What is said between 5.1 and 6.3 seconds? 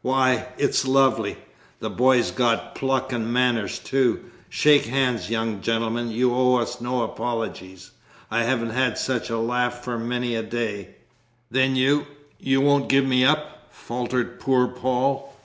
young gentleman,